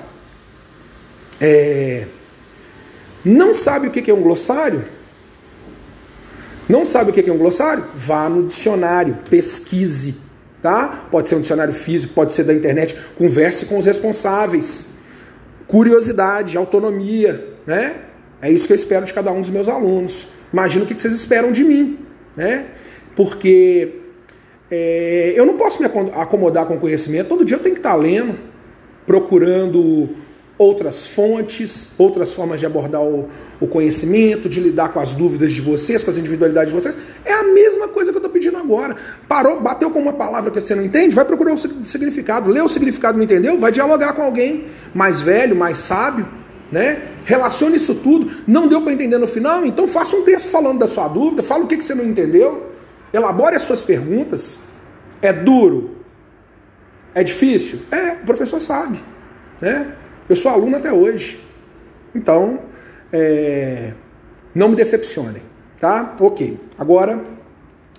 É, 1.40 2.08
não 3.24 3.54
sabe 3.54 3.88
o 3.88 3.92
que 3.92 4.10
é 4.10 4.14
um 4.14 4.22
glossário? 4.22 4.84
Não 6.68 6.84
sabe 6.84 7.12
o 7.12 7.14
que 7.14 7.30
é 7.30 7.34
um 7.34 7.38
glossário? 7.38 7.86
Vá 7.96 8.30
no 8.30 8.48
dicionário, 8.48 9.18
pesquise. 9.30 10.24
Tá? 10.62 11.08
Pode 11.12 11.30
ser 11.30 11.36
um 11.36 11.42
dicionário 11.42 11.74
físico, 11.74 12.14
pode 12.14 12.34
ser 12.34 12.44
da 12.44 12.54
internet. 12.54 12.96
Converse 13.16 13.66
com 13.66 13.78
os 13.78 13.86
responsáveis. 13.86 14.88
Curiosidade, 15.68 16.58
autonomia, 16.58 17.54
né? 17.66 18.02
É 18.42 18.52
isso 18.52 18.68
que 18.68 18.74
eu 18.74 18.78
espero 18.78 19.06
de 19.06 19.14
cada 19.14 19.32
um 19.32 19.42
dos 19.42 19.50
meus 19.50 19.68
alunos. 19.68 20.28
Imagina 20.52 20.86
o 20.86 20.88
que 20.88 21.00
vocês 21.00 21.14
esperam 21.14 21.52
de 21.52 21.64
mim, 21.64 22.00
né? 22.36 22.68
Porque 23.16 24.02
é, 24.70 25.34
eu 25.36 25.46
não 25.46 25.56
posso 25.56 25.82
me 25.82 25.88
acomodar 26.14 26.66
com 26.66 26.78
conhecimento. 26.80 27.28
Todo 27.28 27.46
dia 27.46 27.58
eu 27.58 27.62
tenho 27.62 27.76
que 27.76 27.80
estar 27.80 27.96
lendo, 27.96 28.38
procurando 29.06 30.10
outras 30.58 31.08
fontes, 31.08 31.90
outras 31.98 32.34
formas 32.34 32.60
de 32.60 32.66
abordar 32.66 33.02
o, 33.02 33.28
o, 33.60 33.68
conhecimento, 33.68 34.48
de 34.48 34.60
lidar 34.60 34.94
com 34.94 35.00
as 35.00 35.14
dúvidas 35.14 35.52
de 35.52 35.60
vocês, 35.62 36.04
com 36.04 36.10
as 36.10 36.18
individualidades 36.18 36.74
de 36.74 36.80
vocês. 36.80 36.98
É 37.26 37.34
a 37.34 37.44
mesma 37.44 37.90
coisa 37.90 38.12
que 38.12 38.18
eu 38.18 38.20
estou 38.20 38.32
pedindo 38.32 38.58
agora. 38.58 38.96
Parou, 39.28 39.60
bateu 39.60 39.90
com 39.92 40.00
uma 40.00 40.14
palavra 40.14 40.50
que 40.50 40.62
você 40.62 40.74
não 40.74 40.84
entende, 40.84 41.14
vai 41.14 41.26
procurar 41.26 41.54
o 41.54 41.58
significado. 41.58 42.50
Leu 42.50 42.66
o 42.66 42.70
significado, 42.70 43.18
não 43.18 43.24
entendeu? 43.24 43.60
Vai 43.60 43.72
dialogar 43.72 44.14
com 44.14 44.22
alguém 44.22 44.66
mais 44.94 45.22
velho, 45.22 45.56
mais 45.56 45.78
sábio, 45.78 46.26
né? 46.72 47.02
Relacione 47.26 47.76
isso 47.76 47.96
tudo. 47.96 48.32
Não 48.48 48.68
deu 48.68 48.82
para 48.82 48.94
entender 48.94 49.18
no 49.18 49.28
final? 49.28 49.66
Então 49.66 49.88
faça 49.88 50.16
um 50.16 50.24
texto 50.24 50.48
falando 50.48 50.80
da 50.80 50.88
sua 50.88 51.08
dúvida, 51.10 51.44
fala 51.44 51.66
o 51.66 51.68
que, 51.68 51.76
que 51.76 51.84
você 51.84 51.94
não 51.94 52.06
entendeu, 52.06 52.75
elabore 53.16 53.56
as 53.56 53.62
suas 53.64 53.84
perguntas. 53.84 54.60
É 55.22 55.32
duro? 55.32 55.96
É 57.14 57.24
difícil? 57.24 57.80
É, 57.92 58.14
o 58.14 58.26
professor 58.26 58.60
sabe, 58.60 59.00
né? 59.62 59.96
Eu 60.28 60.36
sou 60.36 60.52
aluno 60.52 60.76
até 60.78 60.92
hoje. 60.92 61.40
Então, 62.14 62.60
é, 63.12 63.94
não 64.54 64.70
me 64.70 64.76
decepcionem, 64.76 65.44
tá? 65.80 66.16
Ok. 66.20 66.60
Agora, 66.78 67.24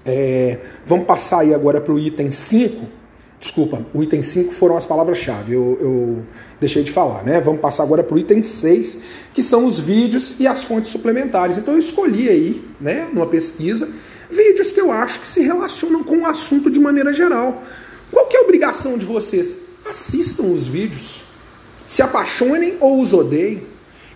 é, 0.04 0.58
vamos 0.85 1.06
passar 1.06 1.40
aí 1.40 1.54
agora 1.54 1.80
para 1.80 1.92
o 1.92 1.99
item 1.99 2.30
5. 2.30 2.87
Desculpa, 3.38 3.85
o 3.92 4.02
item 4.02 4.23
5 4.23 4.52
foram 4.52 4.76
as 4.76 4.87
palavras-chave, 4.87 5.52
eu, 5.52 5.78
eu, 5.80 6.23
deixei 6.58 6.82
de 6.82 6.90
falar, 6.90 7.23
né? 7.23 7.38
Vamos 7.40 7.61
passar 7.61 7.82
agora 7.82 8.02
para 8.02 8.14
o 8.14 8.18
item 8.18 8.42
6, 8.42 8.99
que 9.32 9.42
são 9.42 9.66
os 9.66 9.78
vídeos 9.78 10.35
e 10.38 10.46
as 10.46 10.64
fontes 10.64 10.90
suplementares. 10.90 11.58
Então 11.58 11.75
eu 11.75 11.78
escolhi 11.78 12.28
aí, 12.28 12.64
né, 12.80 13.08
numa 13.12 13.26
pesquisa, 13.26 13.88
vídeos 14.30 14.73
que 14.73 14.80
eu 14.80 14.90
acho 14.90 15.21
que 15.21 15.28
se 15.28 15.40
relacionam 15.42 16.02
com 16.02 16.18
o 16.18 16.26
assunto 16.26 16.71
de 16.71 16.80
maneira 16.80 17.12
geral. 17.12 17.62
Qual 18.11 18.26
que 18.26 18.37
é 18.37 18.40
a 18.40 18.45
obrigação 18.45 18.97
de 18.97 19.04
vocês? 19.06 19.54
Assistam 19.88 20.45
os 20.45 20.66
vídeos 20.66 21.26
se 21.87 22.02
apaixonem 22.02 22.76
ou 22.80 23.00
os 23.00 23.12
odeiem 23.12 23.62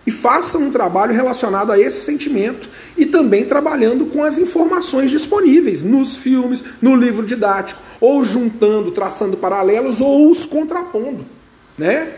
e 0.07 0.11
façam 0.11 0.62
um 0.62 0.71
trabalho 0.73 1.14
relacionado 1.14 1.71
a 1.71 1.79
esse 1.79 2.00
sentimento 2.00 2.69
e 2.97 3.07
também 3.07 3.45
trabalhando 3.45 4.07
com 4.07 4.25
as 4.25 4.38
informações 4.38 5.11
disponíveis 5.11 5.83
nos 5.83 6.17
filmes, 6.17 6.64
no 6.83 6.97
livro 6.97 7.25
didático, 7.25 7.81
ou 8.00 8.25
juntando, 8.25 8.90
traçando 8.90 9.37
paralelos 9.37 10.00
ou 10.00 10.31
os 10.31 10.45
contrapondo, 10.45 11.25
né? 11.79 12.12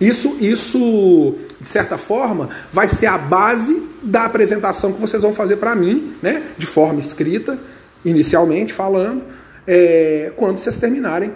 Isso, 0.00 0.36
isso 0.40 1.36
de 1.60 1.68
certa 1.68 1.96
forma, 1.96 2.50
vai 2.70 2.88
ser 2.88 3.06
a 3.06 3.16
base 3.16 3.82
da 4.02 4.24
apresentação 4.24 4.92
que 4.92 5.00
vocês 5.00 5.22
vão 5.22 5.32
fazer 5.32 5.56
para 5.56 5.74
mim, 5.74 6.14
né? 6.22 6.42
De 6.56 6.66
forma 6.66 6.98
escrita, 6.98 7.58
inicialmente 8.04 8.72
falando, 8.72 9.22
é, 9.66 10.32
quando 10.36 10.58
vocês 10.58 10.78
terminarem 10.78 11.32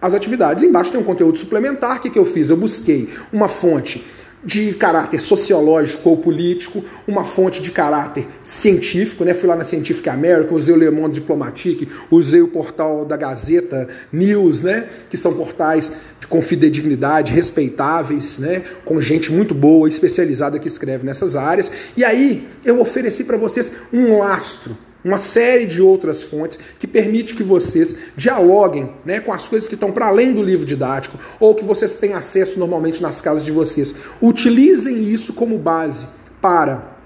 as 0.00 0.14
atividades. 0.14 0.62
Embaixo 0.62 0.90
tem 0.90 1.00
um 1.00 1.04
conteúdo 1.04 1.38
suplementar. 1.38 1.96
O 1.96 2.00
que, 2.00 2.10
que 2.10 2.18
eu 2.18 2.24
fiz? 2.24 2.50
Eu 2.50 2.56
busquei 2.56 3.08
uma 3.32 3.48
fonte 3.48 4.04
de 4.44 4.74
caráter 4.74 5.20
sociológico 5.20 6.10
ou 6.10 6.16
político, 6.16 6.84
uma 7.06 7.24
fonte 7.24 7.62
de 7.62 7.70
caráter 7.70 8.26
científico, 8.42 9.24
né? 9.24 9.32
Fui 9.32 9.48
lá 9.48 9.56
na 9.56 9.64
Scientific 9.64 10.08
American, 10.08 10.56
usei 10.56 10.74
o 10.74 10.76
Le 10.76 10.90
Monde 10.90 11.20
Diplomatique, 11.20 11.88
usei 12.10 12.42
o 12.42 12.48
portal 12.48 13.04
da 13.04 13.16
Gazeta 13.16 13.88
News, 14.12 14.62
né? 14.62 14.86
Que 15.08 15.16
são 15.16 15.34
portais 15.34 15.92
com 16.28 16.40
fidedignidade, 16.40 17.32
respeitáveis, 17.32 18.38
né? 18.38 18.62
Com 18.84 19.00
gente 19.00 19.32
muito 19.32 19.54
boa, 19.54 19.88
especializada 19.88 20.58
que 20.58 20.68
escreve 20.68 21.06
nessas 21.06 21.36
áreas. 21.36 21.70
E 21.96 22.04
aí 22.04 22.48
eu 22.64 22.80
ofereci 22.80 23.24
para 23.24 23.36
vocês 23.36 23.72
um 23.92 24.18
lastro 24.18 24.76
uma 25.04 25.18
série 25.18 25.66
de 25.66 25.82
outras 25.82 26.22
fontes 26.22 26.58
que 26.78 26.86
permite 26.86 27.34
que 27.34 27.42
vocês 27.42 27.94
dialoguem 28.16 28.90
né, 29.04 29.20
com 29.20 29.32
as 29.32 29.46
coisas 29.46 29.68
que 29.68 29.74
estão 29.74 29.92
para 29.92 30.06
além 30.06 30.32
do 30.32 30.42
livro 30.42 30.64
didático 30.64 31.18
ou 31.38 31.54
que 31.54 31.64
vocês 31.64 31.94
têm 31.96 32.14
acesso 32.14 32.58
normalmente 32.58 33.02
nas 33.02 33.20
casas 33.20 33.44
de 33.44 33.52
vocês. 33.52 33.94
Utilizem 34.22 35.02
isso 35.02 35.34
como 35.34 35.58
base 35.58 36.06
para 36.40 36.96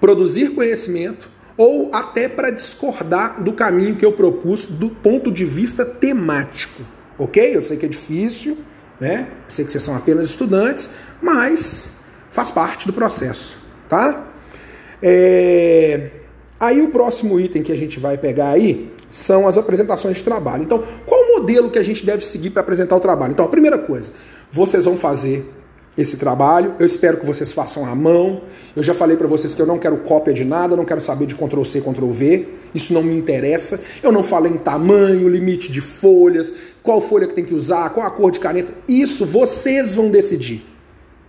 produzir 0.00 0.50
conhecimento 0.50 1.30
ou 1.56 1.90
até 1.92 2.28
para 2.28 2.50
discordar 2.50 3.42
do 3.42 3.52
caminho 3.52 3.96
que 3.96 4.04
eu 4.04 4.12
propus 4.12 4.66
do 4.66 4.90
ponto 4.90 5.30
de 5.32 5.44
vista 5.44 5.84
temático. 5.84 6.82
Ok? 7.18 7.56
Eu 7.56 7.62
sei 7.62 7.76
que 7.76 7.86
é 7.86 7.88
difícil, 7.88 8.58
né? 9.00 9.28
Eu 9.44 9.50
sei 9.50 9.64
que 9.64 9.72
vocês 9.72 9.82
são 9.82 9.96
apenas 9.96 10.28
estudantes, 10.28 10.90
mas 11.20 11.90
faz 12.30 12.50
parte 12.50 12.86
do 12.86 12.92
processo, 12.92 13.56
tá? 13.88 14.28
É... 15.02 16.10
Aí 16.60 16.82
o 16.82 16.90
próximo 16.90 17.38
item 17.38 17.62
que 17.62 17.72
a 17.72 17.76
gente 17.76 18.00
vai 18.00 18.18
pegar 18.18 18.50
aí 18.50 18.92
são 19.10 19.46
as 19.46 19.56
apresentações 19.56 20.18
de 20.18 20.24
trabalho. 20.24 20.64
Então, 20.64 20.82
qual 21.06 21.20
o 21.20 21.38
modelo 21.38 21.70
que 21.70 21.78
a 21.78 21.82
gente 21.82 22.04
deve 22.04 22.24
seguir 22.24 22.50
para 22.50 22.62
apresentar 22.62 22.96
o 22.96 23.00
trabalho? 23.00 23.32
Então, 23.32 23.44
a 23.44 23.48
primeira 23.48 23.78
coisa, 23.78 24.10
vocês 24.50 24.84
vão 24.84 24.96
fazer 24.96 25.48
esse 25.96 26.16
trabalho. 26.16 26.74
Eu 26.78 26.86
espero 26.86 27.16
que 27.18 27.26
vocês 27.26 27.52
façam 27.52 27.84
à 27.84 27.94
mão. 27.94 28.42
Eu 28.76 28.82
já 28.82 28.94
falei 28.94 29.16
para 29.16 29.26
vocês 29.26 29.54
que 29.54 29.60
eu 29.60 29.66
não 29.66 29.78
quero 29.78 29.96
cópia 29.98 30.32
de 30.32 30.44
nada, 30.44 30.76
não 30.76 30.84
quero 30.84 31.00
saber 31.00 31.26
de 31.26 31.34
Ctrl 31.34 31.64
C, 31.64 31.80
Ctrl 31.80 32.10
V. 32.10 32.48
Isso 32.74 32.92
não 32.92 33.02
me 33.02 33.16
interessa. 33.16 33.80
Eu 34.02 34.12
não 34.12 34.22
falo 34.22 34.46
em 34.46 34.56
tamanho, 34.56 35.28
limite 35.28 35.72
de 35.72 35.80
folhas, 35.80 36.54
qual 36.82 37.00
folha 37.00 37.26
que 37.26 37.34
tem 37.34 37.44
que 37.44 37.54
usar, 37.54 37.90
qual 37.90 38.06
a 38.06 38.10
cor 38.10 38.30
de 38.30 38.38
caneta. 38.38 38.72
Isso 38.86 39.26
vocês 39.26 39.94
vão 39.94 40.10
decidir. 40.10 40.64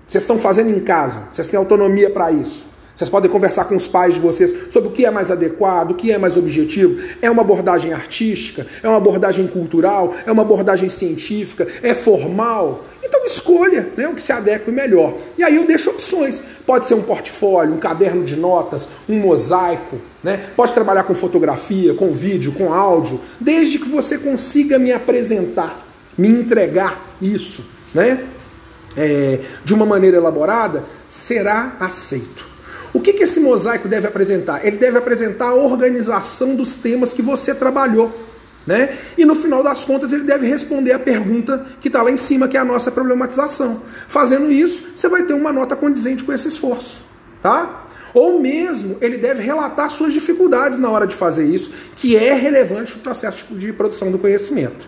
Vocês 0.07 0.23
estão 0.23 0.39
fazendo 0.39 0.71
em 0.71 0.79
casa, 0.79 1.29
vocês 1.31 1.47
têm 1.47 1.57
autonomia 1.57 2.09
para 2.09 2.31
isso. 2.31 2.67
Vocês 2.99 3.09
podem 3.09 3.31
conversar 3.31 3.63
com 3.63 3.77
os 3.77 3.87
pais 3.87 4.15
de 4.15 4.19
vocês 4.19 4.53
sobre 4.69 4.89
o 4.89 4.91
que 4.91 5.05
é 5.05 5.09
mais 5.09 5.31
adequado, 5.31 5.91
o 5.91 5.95
que 5.95 6.11
é 6.11 6.17
mais 6.17 6.35
objetivo. 6.35 7.01
É 7.21 7.31
uma 7.31 7.43
abordagem 7.43 7.93
artística? 7.93 8.67
É 8.83 8.89
uma 8.89 8.97
abordagem 8.97 9.47
cultural? 9.47 10.13
É 10.25 10.31
uma 10.33 10.41
abordagem 10.41 10.89
científica? 10.89 11.65
É 11.81 11.93
formal? 11.93 12.83
Então 13.01 13.23
escolha 13.23 13.87
né, 13.95 14.05
o 14.05 14.13
que 14.13 14.21
se 14.21 14.33
adequa 14.33 14.69
melhor. 14.69 15.13
E 15.37 15.43
aí 15.45 15.55
eu 15.55 15.65
deixo 15.65 15.91
opções. 15.91 16.41
Pode 16.65 16.87
ser 16.87 16.95
um 16.95 17.01
portfólio, 17.01 17.73
um 17.73 17.79
caderno 17.79 18.25
de 18.25 18.35
notas, 18.35 18.89
um 19.07 19.17
mosaico. 19.17 19.97
Né? 20.21 20.47
Pode 20.57 20.73
trabalhar 20.73 21.03
com 21.03 21.15
fotografia, 21.15 21.93
com 21.93 22.11
vídeo, 22.11 22.51
com 22.51 22.73
áudio, 22.73 23.21
desde 23.39 23.79
que 23.79 23.87
você 23.87 24.17
consiga 24.17 24.77
me 24.77 24.91
apresentar, 24.91 25.87
me 26.17 26.27
entregar 26.27 26.99
isso 27.21 27.63
né? 27.93 28.25
É, 28.97 29.39
de 29.63 29.73
uma 29.73 29.85
maneira 29.85 30.17
elaborada, 30.17 30.83
será 31.07 31.77
aceito. 31.79 32.49
O 32.93 32.99
que, 32.99 33.13
que 33.13 33.23
esse 33.23 33.39
mosaico 33.39 33.87
deve 33.87 34.07
apresentar? 34.07 34.65
Ele 34.65 34.77
deve 34.77 34.97
apresentar 34.97 35.49
a 35.49 35.55
organização 35.55 36.55
dos 36.55 36.75
temas 36.75 37.13
que 37.13 37.21
você 37.21 37.53
trabalhou. 37.53 38.11
Né? 38.65 38.89
E 39.17 39.25
no 39.25 39.35
final 39.35 39.63
das 39.63 39.85
contas 39.85 40.13
ele 40.13 40.23
deve 40.23 40.45
responder 40.45 40.91
a 40.91 40.99
pergunta 40.99 41.65
que 41.79 41.87
está 41.87 42.01
lá 42.01 42.11
em 42.11 42.17
cima, 42.17 42.47
que 42.47 42.57
é 42.57 42.59
a 42.59 42.65
nossa 42.65 42.91
problematização. 42.91 43.81
Fazendo 44.07 44.51
isso, 44.51 44.91
você 44.95 45.07
vai 45.07 45.23
ter 45.23 45.33
uma 45.33 45.51
nota 45.51 45.75
condizente 45.75 46.23
com 46.23 46.33
esse 46.33 46.47
esforço. 46.47 47.01
Tá? 47.41 47.87
Ou 48.13 48.41
mesmo 48.41 48.97
ele 49.01 49.17
deve 49.17 49.41
relatar 49.41 49.89
suas 49.89 50.13
dificuldades 50.13 50.77
na 50.77 50.89
hora 50.89 51.07
de 51.07 51.15
fazer 51.15 51.45
isso, 51.45 51.71
que 51.95 52.15
é 52.15 52.33
relevante 52.33 52.91
para 52.91 52.99
o 52.99 53.03
processo 53.03 53.45
de 53.55 53.71
produção 53.73 54.11
do 54.11 54.19
conhecimento. 54.19 54.87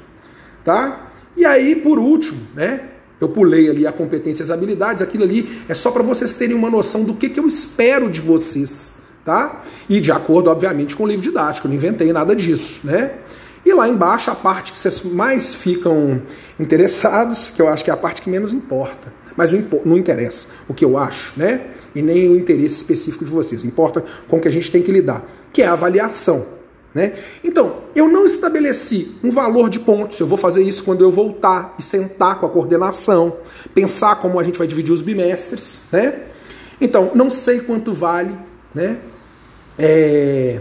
Tá? 0.63 1.11
E 1.35 1.45
aí, 1.45 1.75
por 1.75 1.97
último, 1.97 2.39
né, 2.53 2.90
eu 3.23 3.29
pulei 3.29 3.69
ali 3.69 3.85
a 3.85 3.91
competência 3.91 4.43
e 4.43 4.45
as 4.45 4.51
habilidades, 4.51 5.01
aquilo 5.01 5.23
ali 5.23 5.63
é 5.69 5.73
só 5.73 5.91
para 5.91 6.03
vocês 6.03 6.33
terem 6.33 6.55
uma 6.55 6.69
noção 6.69 7.03
do 7.03 7.13
que, 7.13 7.29
que 7.29 7.39
eu 7.39 7.45
espero 7.45 8.09
de 8.09 8.19
vocês, 8.19 8.95
tá? 9.23 9.61
E 9.87 9.99
de 9.99 10.11
acordo, 10.11 10.49
obviamente, 10.49 10.95
com 10.95 11.03
o 11.03 11.07
livro 11.07 11.23
didático, 11.23 11.67
eu 11.67 11.69
não 11.69 11.75
inventei 11.75 12.11
nada 12.11 12.35
disso, 12.35 12.81
né? 12.83 13.11
E 13.65 13.73
lá 13.73 13.87
embaixo, 13.87 14.31
a 14.31 14.35
parte 14.35 14.71
que 14.71 14.79
vocês 14.79 15.03
mais 15.03 15.53
ficam 15.53 16.21
interessados, 16.59 17.51
que 17.51 17.61
eu 17.61 17.67
acho 17.67 17.83
que 17.83 17.91
é 17.91 17.93
a 17.93 17.97
parte 17.97 18.21
que 18.21 18.29
menos 18.29 18.53
importa. 18.53 19.13
Mas 19.37 19.51
não 19.85 19.97
interessa 19.97 20.47
o 20.67 20.73
que 20.73 20.83
eu 20.83 20.97
acho, 20.97 21.33
né? 21.37 21.61
E 21.93 22.01
nem 22.01 22.27
o 22.27 22.35
interesse 22.35 22.77
específico 22.77 23.23
de 23.23 23.31
vocês. 23.31 23.63
Importa 23.63 24.03
com 24.27 24.37
o 24.37 24.39
que 24.39 24.47
a 24.47 24.51
gente 24.51 24.71
tem 24.71 24.81
que 24.81 24.91
lidar, 24.91 25.23
que 25.53 25.61
é 25.61 25.67
a 25.67 25.73
avaliação. 25.73 26.60
Né? 26.93 27.13
Então, 27.43 27.83
eu 27.95 28.09
não 28.09 28.25
estabeleci 28.25 29.15
um 29.23 29.31
valor 29.31 29.69
de 29.69 29.79
pontos. 29.79 30.19
Eu 30.19 30.27
vou 30.27 30.37
fazer 30.37 30.63
isso 30.63 30.83
quando 30.83 31.01
eu 31.01 31.11
voltar 31.11 31.73
e 31.79 31.81
sentar 31.81 32.39
com 32.39 32.45
a 32.45 32.49
coordenação, 32.49 33.37
pensar 33.73 34.15
como 34.17 34.39
a 34.39 34.43
gente 34.43 34.57
vai 34.57 34.67
dividir 34.67 34.91
os 34.91 35.01
bimestres. 35.01 35.81
Né? 35.91 36.23
Então, 36.79 37.11
não 37.15 37.29
sei 37.29 37.61
quanto 37.61 37.93
vale, 37.93 38.37
né? 38.73 38.97
É... 39.77 40.59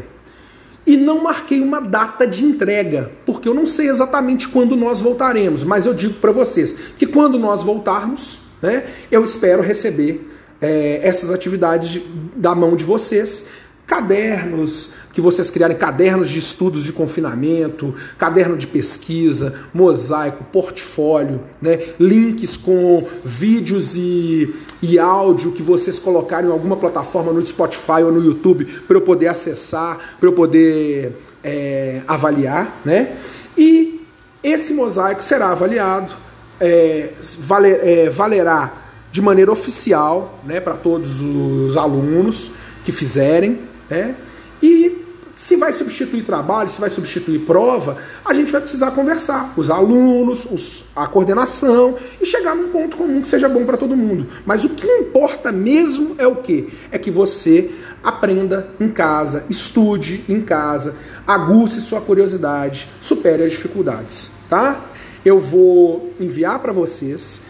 E 0.86 0.96
não 0.96 1.22
marquei 1.22 1.60
uma 1.60 1.80
data 1.80 2.26
de 2.26 2.44
entrega, 2.44 3.12
porque 3.26 3.48
eu 3.48 3.54
não 3.54 3.66
sei 3.66 3.88
exatamente 3.88 4.48
quando 4.48 4.74
nós 4.76 5.00
voltaremos, 5.00 5.62
mas 5.62 5.86
eu 5.86 5.94
digo 5.94 6.14
para 6.14 6.32
vocês 6.32 6.92
que 6.96 7.06
quando 7.06 7.38
nós 7.38 7.62
voltarmos, 7.62 8.40
né, 8.62 8.84
eu 9.10 9.22
espero 9.22 9.62
receber 9.62 10.28
é, 10.60 11.00
essas 11.02 11.30
atividades 11.30 11.90
de, 11.90 12.00
da 12.34 12.54
mão 12.54 12.74
de 12.74 12.82
vocês, 12.82 13.46
cadernos, 13.86 14.94
que 15.12 15.20
vocês 15.20 15.50
criarem 15.50 15.76
cadernos 15.76 16.28
de 16.28 16.38
estudos 16.38 16.84
de 16.84 16.92
confinamento, 16.92 17.94
caderno 18.16 18.56
de 18.56 18.66
pesquisa, 18.66 19.54
mosaico, 19.74 20.44
portfólio, 20.44 21.42
né? 21.60 21.80
links 21.98 22.56
com 22.56 23.06
vídeos 23.24 23.96
e, 23.96 24.54
e 24.82 24.98
áudio 24.98 25.52
que 25.52 25.62
vocês 25.62 25.98
colocarem 25.98 26.48
em 26.48 26.52
alguma 26.52 26.76
plataforma 26.76 27.32
no 27.32 27.44
Spotify 27.44 28.02
ou 28.04 28.12
no 28.12 28.24
YouTube 28.24 28.64
para 28.86 28.96
eu 28.96 29.00
poder 29.00 29.28
acessar, 29.28 29.98
para 30.18 30.28
eu 30.28 30.32
poder 30.32 31.12
é, 31.42 32.02
avaliar. 32.06 32.80
Né? 32.84 33.16
E 33.56 34.00
esse 34.42 34.72
mosaico 34.72 35.22
será 35.22 35.50
avaliado, 35.50 36.14
é, 36.60 37.10
valer, 37.40 37.80
é, 37.82 38.10
valerá 38.10 38.74
de 39.12 39.20
maneira 39.20 39.50
oficial 39.50 40.38
né, 40.44 40.60
para 40.60 40.74
todos 40.74 41.20
os 41.20 41.76
alunos 41.76 42.52
que 42.84 42.92
fizerem. 42.92 43.58
Né? 43.88 44.14
E 44.62 44.99
se 45.40 45.56
vai 45.56 45.72
substituir 45.72 46.22
trabalho, 46.22 46.68
se 46.68 46.78
vai 46.78 46.90
substituir 46.90 47.38
prova, 47.46 47.96
a 48.22 48.34
gente 48.34 48.52
vai 48.52 48.60
precisar 48.60 48.90
conversar, 48.90 49.54
os 49.56 49.70
alunos, 49.70 50.44
os, 50.44 50.84
a 50.94 51.06
coordenação 51.06 51.96
e 52.20 52.26
chegar 52.26 52.54
num 52.54 52.68
ponto 52.68 52.98
comum 52.98 53.22
que 53.22 53.28
seja 53.28 53.48
bom 53.48 53.64
para 53.64 53.78
todo 53.78 53.96
mundo. 53.96 54.26
Mas 54.44 54.66
o 54.66 54.68
que 54.68 54.86
importa 54.86 55.50
mesmo 55.50 56.14
é 56.18 56.26
o 56.26 56.36
quê? 56.36 56.68
É 56.92 56.98
que 56.98 57.10
você 57.10 57.70
aprenda 58.04 58.68
em 58.78 58.90
casa, 58.90 59.46
estude 59.48 60.26
em 60.28 60.42
casa, 60.42 60.94
aguce 61.26 61.80
sua 61.80 62.02
curiosidade, 62.02 62.90
supere 63.00 63.42
as 63.42 63.50
dificuldades, 63.50 64.32
tá? 64.46 64.84
Eu 65.24 65.40
vou 65.40 66.12
enviar 66.20 66.58
para 66.58 66.70
vocês 66.74 67.40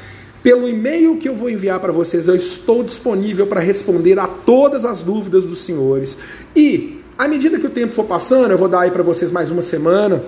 pelo 0.45 0.69
e-mail 0.69 1.17
que 1.17 1.29
eu 1.29 1.35
vou 1.35 1.51
enviar 1.51 1.81
para 1.81 1.93
vocês, 1.93 2.29
eu 2.29 2.37
estou 2.37 2.85
disponível 2.85 3.49
para 3.49 3.61
responder 3.61 4.17
a 4.21 4.29
todas 4.29 4.85
as 4.85 5.03
dúvidas 5.03 5.45
dos 5.45 5.59
senhores. 5.59 6.17
E 6.55 7.00
à 7.21 7.29
medida 7.29 7.59
que 7.59 7.67
o 7.67 7.71
tempo 7.71 7.93
for 7.93 8.05
passando, 8.05 8.51
eu 8.51 8.57
vou 8.57 8.67
dar 8.67 8.81
aí 8.81 8.91
para 8.91 9.03
vocês 9.03 9.31
mais 9.31 9.51
uma 9.51 9.61
semana, 9.61 10.25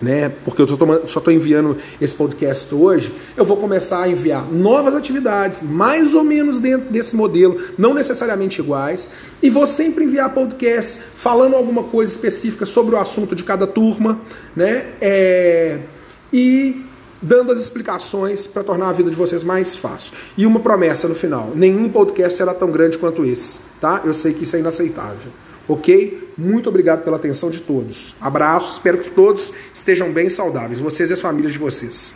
né? 0.00 0.32
Porque 0.46 0.62
eu 0.62 0.66
só 1.06 1.18
estou 1.18 1.30
enviando 1.30 1.76
esse 2.00 2.14
podcast 2.14 2.74
hoje. 2.74 3.12
Eu 3.36 3.44
vou 3.44 3.58
começar 3.58 4.04
a 4.04 4.08
enviar 4.08 4.50
novas 4.50 4.94
atividades, 4.94 5.60
mais 5.60 6.14
ou 6.14 6.24
menos 6.24 6.58
dentro 6.58 6.90
desse 6.90 7.14
modelo, 7.14 7.60
não 7.76 7.92
necessariamente 7.92 8.62
iguais, 8.62 9.10
e 9.42 9.50
vou 9.50 9.66
sempre 9.66 10.04
enviar 10.04 10.32
podcasts 10.32 10.98
falando 11.14 11.54
alguma 11.54 11.82
coisa 11.82 12.10
específica 12.10 12.64
sobre 12.64 12.94
o 12.94 12.98
assunto 12.98 13.34
de 13.34 13.44
cada 13.44 13.66
turma, 13.66 14.18
né? 14.56 14.86
É... 15.02 15.80
E 16.32 16.82
dando 17.20 17.52
as 17.52 17.58
explicações 17.58 18.46
para 18.46 18.64
tornar 18.64 18.88
a 18.88 18.92
vida 18.94 19.10
de 19.10 19.16
vocês 19.16 19.42
mais 19.44 19.76
fácil. 19.76 20.14
E 20.38 20.46
uma 20.46 20.60
promessa 20.60 21.06
no 21.06 21.14
final: 21.14 21.52
nenhum 21.54 21.90
podcast 21.90 22.38
será 22.38 22.54
tão 22.54 22.70
grande 22.70 22.96
quanto 22.96 23.22
esse, 23.22 23.60
tá? 23.78 24.00
Eu 24.02 24.14
sei 24.14 24.32
que 24.32 24.44
isso 24.44 24.56
é 24.56 24.60
inaceitável. 24.60 25.30
Ok? 25.68 26.32
Muito 26.36 26.68
obrigado 26.68 27.04
pela 27.04 27.16
atenção 27.16 27.50
de 27.50 27.60
todos. 27.60 28.14
Abraços, 28.20 28.74
espero 28.74 28.98
que 28.98 29.10
todos 29.10 29.52
estejam 29.72 30.12
bem 30.12 30.28
saudáveis, 30.28 30.80
vocês 30.80 31.10
e 31.10 31.12
as 31.12 31.20
famílias 31.20 31.52
de 31.52 31.58
vocês. 31.58 32.14